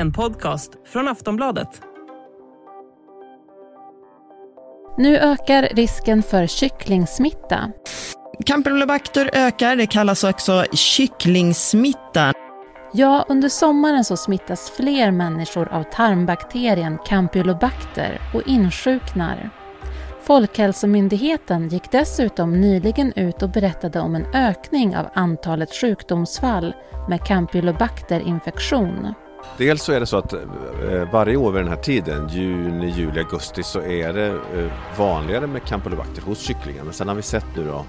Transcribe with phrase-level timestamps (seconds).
[0.00, 1.82] En podcast från Aftonbladet.
[4.98, 7.72] Nu ökar risken för kycklingsmitta.
[8.46, 12.32] Campylobacter ökar, det kallas också kycklingsmitta.
[12.92, 19.50] Ja, under sommaren så smittas fler människor av tarmbakterien Campylobacter och insjuknar.
[20.22, 26.74] Folkhälsomyndigheten gick dessutom nyligen ut och berättade om en ökning av antalet sjukdomsfall
[27.08, 29.14] med Campylobacter-infektion.
[29.58, 30.40] Dels så är det så att eh,
[31.12, 35.64] varje år vid den här tiden, juni, juli, augusti, så är det eh, vanligare med
[35.64, 36.84] Campylobacter hos kycklingar.
[36.84, 37.84] Men sen har vi sett nu då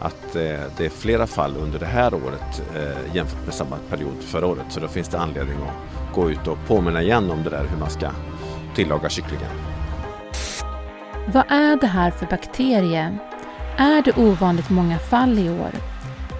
[0.00, 2.62] att eh, det är flera fall under det här året
[3.12, 4.64] jämfört med samma period förra året.
[4.68, 7.78] Så då finns det anledning att gå ut och påminna igen om det där hur
[7.78, 8.10] man ska
[8.74, 9.50] tillaga kycklingen.
[11.32, 13.18] Vad är det här för bakterie?
[13.76, 15.70] Är det ovanligt många fall i år?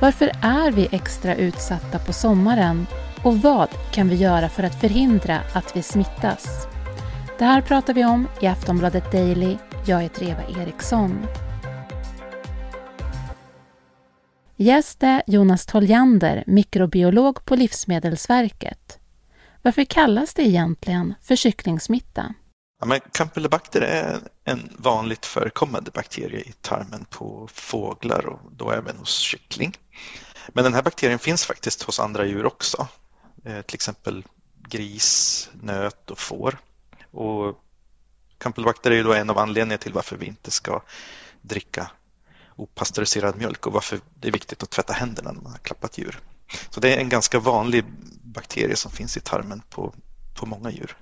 [0.00, 2.86] Varför är vi extra utsatta på sommaren?
[3.22, 6.66] Och vad kan vi göra för att förhindra att vi smittas?
[7.38, 9.56] Det här pratar vi om i Aftonbladet Daily.
[9.86, 11.26] Jag heter Eva Eriksson.
[14.56, 18.98] Gäst är Jonas Toljander, mikrobiolog på Livsmedelsverket.
[19.62, 22.34] Varför kallas det egentligen för kycklingsmitta?
[22.80, 28.96] Ja, men Campylobacter är en vanligt förekommande bakterie i tarmen på fåglar och då även
[28.96, 29.74] hos kyckling.
[30.48, 32.88] Men den här bakterien finns faktiskt hos andra djur också,
[33.44, 34.24] Eh, till exempel
[34.68, 36.58] gris, nöt och får.
[37.10, 37.64] Och
[38.38, 40.82] Campylobacter är då en av anledningarna till varför vi inte ska
[41.40, 41.90] dricka
[42.56, 46.18] opastöriserad mjölk och varför det är viktigt att tvätta händerna när man har klappat djur.
[46.70, 47.84] Så det är en ganska vanlig
[48.22, 49.94] bakterie som finns i tarmen på,
[50.34, 50.96] på många djur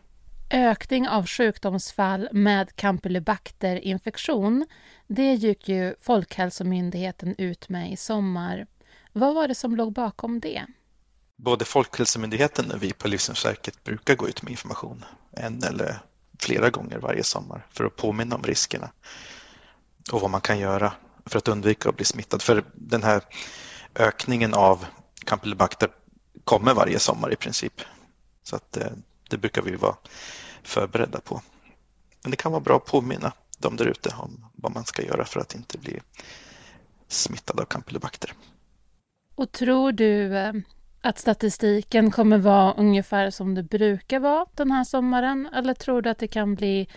[0.51, 4.67] ökning av sjukdomsfall med campylobacter-infektion,
[5.07, 8.67] det gick ju Folkhälsomyndigheten ut med i sommar.
[9.13, 10.67] Vad var det som låg bakom det?
[11.37, 15.99] Både Folkhälsomyndigheten och vi på Livsmedelsverket brukar gå ut med information en eller
[16.39, 18.91] flera gånger varje sommar för att påminna om riskerna
[20.13, 20.93] och vad man kan göra
[21.27, 22.43] för att undvika att bli smittad.
[22.43, 23.23] För den här
[23.95, 24.87] ökningen av
[25.25, 25.89] campylobacter
[26.45, 27.81] kommer varje sommar i princip.
[28.43, 28.93] Så att det,
[29.31, 29.97] det brukar vi vara
[30.63, 31.43] förberedda på.
[32.23, 35.25] Men det kan vara bra att påminna de där ute om vad man ska göra
[35.25, 36.01] för att inte bli
[37.09, 38.33] smittad av campylobacter.
[39.35, 40.53] Och tror du eh,
[41.07, 45.49] att statistiken kommer vara ungefär som det brukar vara den här sommaren?
[45.55, 46.89] Eller tror du att det kan bli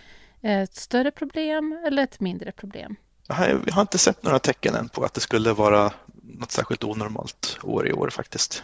[0.42, 2.96] eh, ett större problem eller ett mindre problem?
[3.28, 5.92] Jag har inte sett några tecken än på att det skulle vara
[6.24, 8.64] något särskilt onormalt år i år faktiskt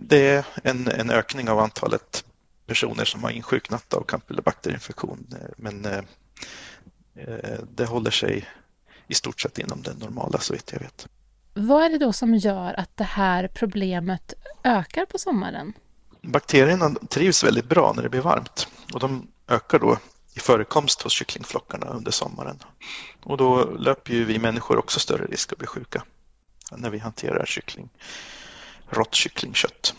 [0.00, 2.24] det är en, en ökning av antalet
[2.66, 5.26] personer som har insjuknat av campylobacterinfektion.
[5.56, 6.02] Men eh,
[7.14, 8.48] eh, det håller sig
[9.08, 11.08] i stort sett inom det normala så vitt jag vet.
[11.54, 14.34] Vad är det då som gör att det här problemet
[14.64, 15.72] ökar på sommaren?
[16.22, 19.98] Bakterierna trivs väldigt bra när det blir varmt och de ökar då
[20.34, 22.58] i förekomst hos kycklingflockarna under sommaren.
[23.22, 26.02] Och då löper ju vi människor också större risk att bli sjuka
[26.76, 27.88] när vi hanterar kyckling
[28.90, 29.94] rått kycklingkött.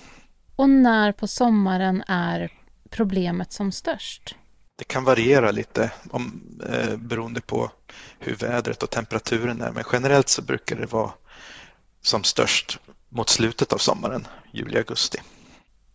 [0.56, 2.51] Och när på sommaren är
[2.90, 4.35] problemet som störst?
[4.78, 7.72] Det kan variera lite om, eh, beroende på
[8.19, 11.11] hur vädret och temperaturen är men generellt så brukar det vara
[12.01, 12.79] som störst
[13.09, 15.17] mot slutet av sommaren, juli-augusti.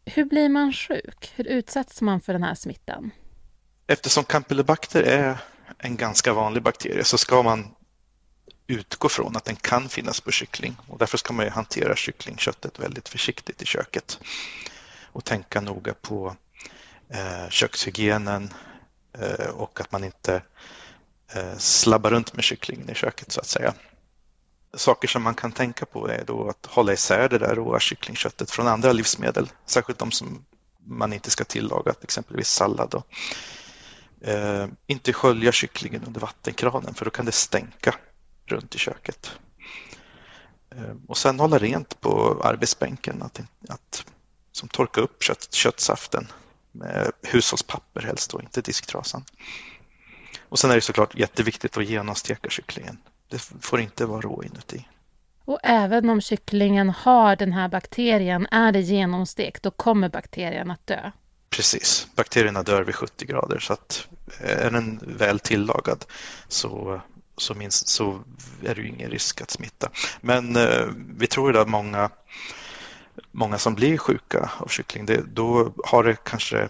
[0.05, 1.33] Hur blir man sjuk?
[1.35, 3.11] Hur utsätts man för den här smittan?
[3.87, 5.39] Eftersom campylobacter är
[5.79, 7.75] en ganska vanlig bakterie så ska man
[8.67, 13.09] utgå från att den kan finnas på kyckling och därför ska man hantera kycklingköttet väldigt
[13.09, 14.19] försiktigt i köket
[15.13, 16.37] och tänka noga på
[17.09, 18.53] eh, kökshygienen
[19.19, 20.43] eh, och att man inte
[21.35, 23.75] eh, slabbar runt med kycklingen i köket så att säga.
[24.77, 28.51] Saker som man kan tänka på är då att hålla isär det där råa kycklingköttet
[28.51, 30.45] från andra livsmedel, särskilt de som
[30.85, 32.91] man inte ska tillaga, exempelvis sallad.
[32.91, 33.03] Då.
[34.31, 37.95] Eh, inte skölja kycklingen under vattenkranen för då kan det stänka
[38.47, 39.31] runt i köket.
[40.71, 44.05] Eh, och sen hålla rent på arbetsbänken, att, att
[44.53, 46.33] som torka upp kött, köttsaften
[46.73, 49.25] med hushållspapper helst och inte disktrasan.
[50.49, 52.99] Och sen är det såklart jätteviktigt att genomsteka kycklingen.
[53.29, 54.89] Det får inte vara rå inuti.
[55.45, 60.87] Och även om kycklingen har den här bakterien, är det genomstekt, då kommer bakterien att
[60.87, 61.11] dö?
[61.51, 64.09] Precis, bakterierna dör vid 70 grader så att
[64.41, 66.05] är den väl tillagad
[66.49, 67.01] så
[67.37, 68.21] så, minst, så
[68.63, 69.91] är det ju ingen risk att smitta.
[70.21, 70.87] Men eh,
[71.17, 72.11] vi tror att många,
[73.33, 76.69] många som blir sjuka av kyckling, det, då har det kanske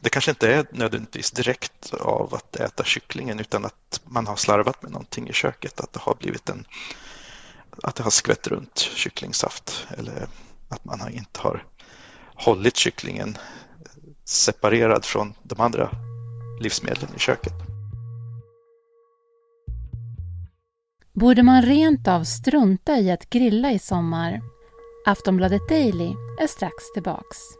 [0.00, 4.82] det kanske inte är nödvändigtvis direkt av att äta kycklingen utan att man har slarvat
[4.82, 6.66] med någonting i köket, att det har blivit en
[7.82, 10.26] att det har skvätt runt kycklingsaft eller
[10.68, 11.64] att man inte har
[12.34, 13.38] hållit kycklingen
[14.24, 15.90] separerad från de andra
[16.60, 17.52] livsmedlen i köket.
[21.12, 24.40] Borde man rent av strunta i att grilla i sommar?
[25.06, 27.59] Aftonbladet Daily är strax tillbaks.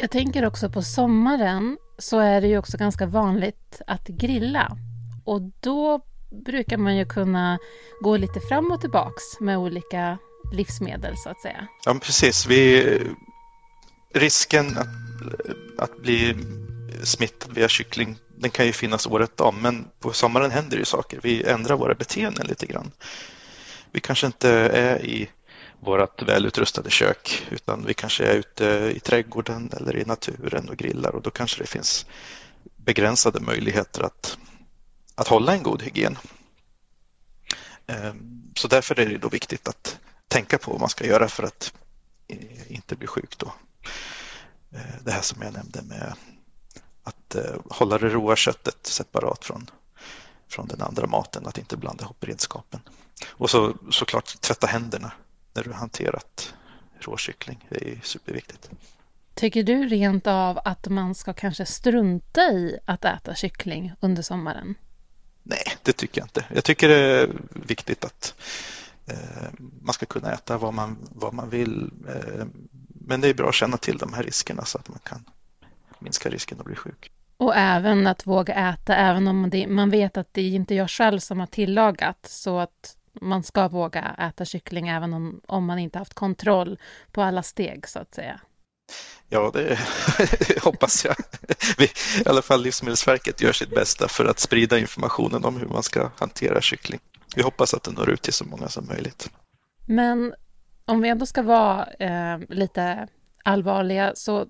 [0.00, 4.76] Jag tänker också på sommaren så är det ju också ganska vanligt att grilla.
[5.24, 6.00] Och då
[6.44, 7.58] brukar man ju kunna
[8.00, 10.18] gå lite fram och tillbaks med olika
[10.52, 11.66] livsmedel så att säga.
[11.84, 12.46] Ja, precis.
[12.46, 12.98] Vi,
[14.14, 14.88] risken att,
[15.78, 16.36] att bli
[17.02, 20.84] smittad via kyckling, den kan ju finnas året om, men på sommaren händer det ju
[20.84, 21.20] saker.
[21.22, 22.90] Vi ändrar våra beteenden lite grann.
[23.92, 25.28] Vi kanske inte är i
[25.80, 31.14] vårt välutrustade kök utan vi kanske är ute i trädgården eller i naturen och grillar
[31.14, 32.06] och då kanske det finns
[32.76, 34.38] begränsade möjligheter att,
[35.14, 36.18] att hålla en god hygien.
[37.86, 39.98] Ehm, så därför är det då viktigt att
[40.28, 41.72] tänka på vad man ska göra för att
[42.28, 43.52] eh, inte bli sjuk då.
[44.72, 46.14] Eh, det här som jag nämnde med
[47.02, 49.70] att eh, hålla det råa köttet separat från,
[50.48, 52.80] från den andra maten, att inte blanda ihop redskapen.
[53.28, 55.12] Och så såklart tvätta händerna
[55.54, 56.54] när du hanterat
[57.00, 57.66] råkyckling.
[57.68, 58.70] Det är superviktigt.
[59.34, 64.74] Tycker du rent av att man ska kanske strunta i att äta kyckling under sommaren?
[65.42, 66.44] Nej, det tycker jag inte.
[66.54, 68.34] Jag tycker det är viktigt att
[69.06, 69.48] eh,
[69.80, 71.90] man ska kunna äta vad man, vad man vill.
[72.08, 72.46] Eh,
[72.88, 75.24] men det är bra att känna till de här riskerna så att man kan
[75.98, 77.12] minska risken att bli sjuk.
[77.36, 80.90] Och även att våga äta, även om det, man vet att det inte är jag
[80.90, 85.78] själv som har tillagat, så att man ska våga äta kyckling även om, om man
[85.78, 86.78] inte haft kontroll
[87.12, 88.40] på alla steg, så att säga.
[89.28, 89.78] Ja, det
[90.62, 91.16] hoppas jag.
[91.78, 95.82] Vi, I alla fall Livsmedelsverket gör sitt bästa för att sprida informationen om hur man
[95.82, 97.00] ska hantera kyckling.
[97.36, 99.30] Vi hoppas att den når ut till så många som möjligt.
[99.86, 100.34] Men
[100.84, 103.08] om vi ändå ska vara eh, lite
[103.44, 104.46] allvarliga så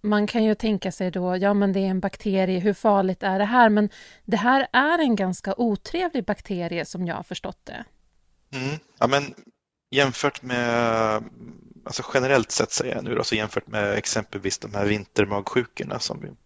[0.00, 3.38] man kan ju tänka sig då, ja men det är en bakterie, hur farligt är
[3.38, 3.68] det här?
[3.68, 3.90] Men
[4.24, 7.84] det här är en ganska otrevlig bakterie som jag har förstått det.
[8.50, 8.78] Mm.
[8.98, 9.34] Ja, men
[9.90, 11.24] jämfört med,
[11.84, 16.36] alltså generellt sett säger jag nu då, så jämfört med exempelvis de här vintermagsjukorna som,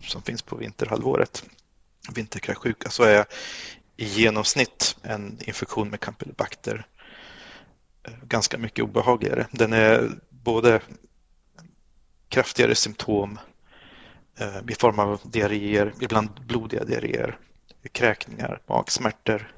[0.00, 1.44] som finns på vinterhalvåret,
[2.14, 3.24] vinterkräksjuka, så är
[3.96, 6.86] i genomsnitt en infektion med campylobacter
[8.02, 9.46] eh, ganska mycket obehagligare.
[9.50, 10.80] Den är både
[12.30, 13.38] kraftigare symptom
[14.38, 17.38] eh, i form av diarréer, ibland blodiga diarréer,
[17.92, 19.54] kräkningar, magsmärtor.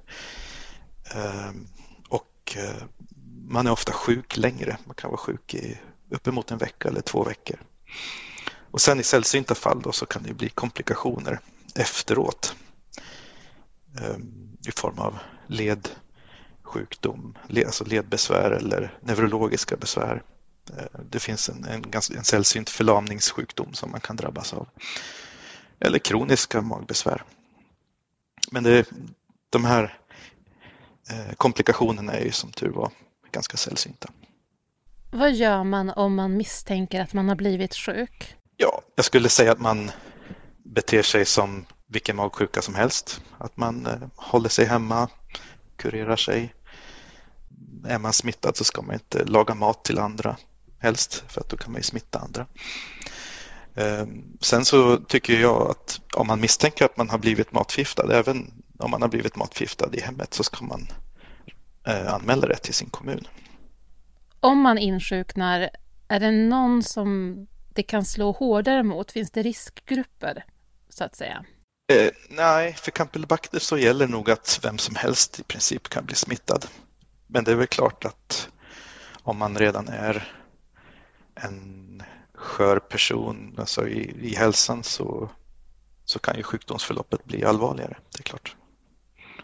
[1.14, 1.66] Ehm,
[2.08, 2.82] och eh,
[3.48, 4.76] man är ofta sjuk längre.
[4.84, 5.78] Man kan vara sjuk i
[6.10, 7.56] uppemot en vecka eller två veckor.
[8.70, 11.40] Och sen i sällsynta fall då så kan det bli komplikationer
[11.74, 12.54] efteråt
[14.00, 20.22] ehm, i form av ledsjukdom, alltså ledbesvär eller neurologiska besvär.
[20.78, 21.84] Eh, det finns en, en,
[22.16, 24.68] en sällsynt förlamningssjukdom som man kan drabbas av.
[25.80, 27.22] Eller kroniska magbesvär.
[28.50, 28.90] Men det,
[29.50, 29.98] de här
[31.10, 32.90] eh, komplikationerna är ju som tur var
[33.32, 34.08] ganska sällsynta.
[35.10, 38.36] Vad gör man om man misstänker att man har blivit sjuk?
[38.56, 39.90] Ja, jag skulle säga att man
[40.64, 43.22] beter sig som vilken magsjuka som helst.
[43.38, 45.08] Att man eh, håller sig hemma,
[45.76, 46.54] kurerar sig.
[47.86, 50.36] Är man smittad så ska man inte laga mat till andra
[50.82, 52.46] helst för att då kan man ju smitta andra.
[53.74, 58.64] Ehm, sen så tycker jag att om man misstänker att man har blivit matförgiftad, även
[58.78, 60.88] om man har blivit matförgiftad i hemmet, så ska man
[61.86, 63.26] eh, anmäla det till sin kommun.
[64.40, 65.70] Om man insjuknar,
[66.08, 67.36] är det någon som
[67.74, 69.12] det kan slå hårdare mot?
[69.12, 70.44] Finns det riskgrupper,
[70.88, 71.44] så att säga?
[71.92, 76.14] Eh, nej, för campylobacter så gäller nog att vem som helst i princip kan bli
[76.14, 76.66] smittad.
[77.26, 78.48] Men det är väl klart att
[79.22, 80.41] om man redan är
[81.34, 82.02] en
[82.34, 85.30] skör person alltså i, i hälsan så,
[86.04, 88.56] så kan ju sjukdomsförloppet bli allvarligare, det är klart.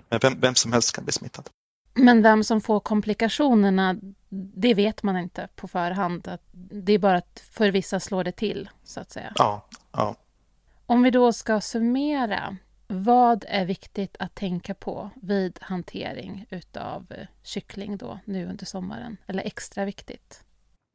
[0.08, 1.48] Men vem, vem som helst kan bli smittad.
[1.94, 3.96] Men vem som får komplikationerna,
[4.54, 6.38] det vet man inte på förhand.
[6.52, 9.32] Det är bara att för vissa slår det till, så att säga.
[9.36, 10.16] Ja, ja.
[10.86, 12.56] Om vi då ska summera,
[12.90, 19.16] Vad är viktigt att tänka på vid hantering utav eh, kyckling då nu under sommaren?
[19.26, 20.44] Eller extra viktigt?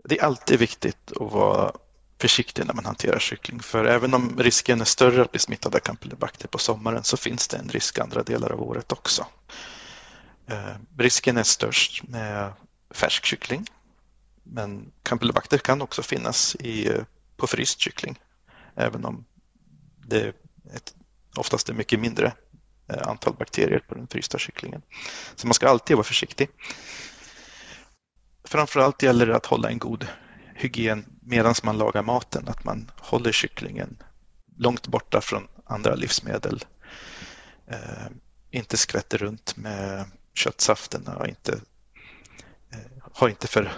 [0.03, 1.71] Det är alltid viktigt att vara
[2.19, 3.59] försiktig när man hanterar kyckling.
[3.59, 7.47] För även om risken är större att bli smittad av campylobacter på sommaren så finns
[7.47, 9.25] det en risk andra delar av året också.
[10.47, 12.53] Eh, risken är störst med
[12.91, 13.65] färsk kyckling.
[14.43, 17.03] Men campylobacter kan också finnas i, eh,
[17.37, 18.19] på fryst kyckling.
[18.75, 19.25] Även om
[20.07, 20.33] det är
[20.75, 20.93] ett,
[21.37, 22.33] oftast är mycket mindre
[22.87, 24.81] eh, antal bakterier på den frysta kycklingen.
[25.35, 26.49] Så man ska alltid vara försiktig.
[28.53, 30.07] Framförallt gäller det att hålla en god
[30.55, 33.97] hygien medan man lagar maten, att man håller kycklingen
[34.57, 36.65] långt borta från andra livsmedel.
[37.67, 38.07] Eh,
[38.51, 41.61] inte skvätter runt med köttsafterna och inte,
[42.73, 42.79] eh,
[43.13, 43.73] har inte för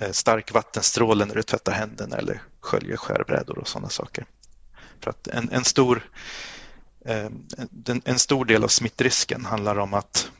[0.00, 4.26] eh, stark vattenstråle när du tvättar händerna eller sköljer skärbrädor och sådana saker.
[5.00, 6.10] För att en, en, stor,
[7.04, 7.30] eh,
[7.86, 10.30] en, en stor del av smittrisken handlar om att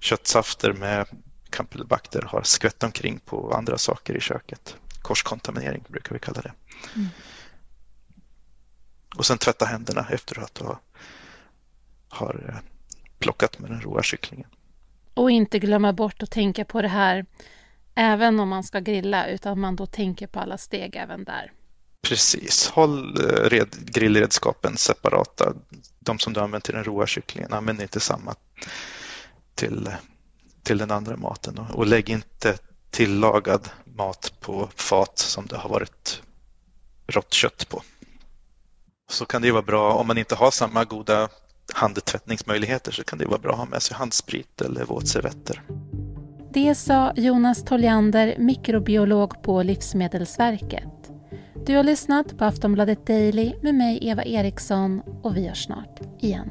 [0.00, 1.06] köttsafter med
[1.50, 4.76] campylobacter har skvätt omkring på andra saker i köket.
[5.02, 6.52] Korskontaminering brukar vi kalla det.
[6.96, 7.08] Mm.
[9.16, 10.78] Och sen tvätta händerna efter att du har,
[12.08, 12.58] har eh,
[13.18, 14.48] plockat med den råa kycklingen.
[15.14, 17.26] Och inte glömma bort att tänka på det här
[17.94, 21.52] även om man ska grilla utan man då tänker på alla steg även där.
[22.02, 25.54] Precis, håll eh, red, grillredskapen separata.
[26.00, 28.34] De som du använder till den råa kycklingen, använd inte samma
[29.54, 29.90] till
[30.68, 32.58] till den andra maten och, lägg inte
[32.90, 36.22] tillagad mat på fat som det har varit
[37.06, 37.82] rått kött på.
[39.10, 41.28] Så kan det vara bra om man inte har samma goda
[41.74, 45.62] handtvättningsmöjligheter så kan det vara bra att ha med sig handsprit eller våtservetter.
[46.52, 51.10] Det sa Jonas Toljander, mikrobiolog på Livsmedelsverket.
[51.66, 56.50] Du har lyssnat på Aftonbladet Daily med mig Eva Eriksson och vi hörs snart igen.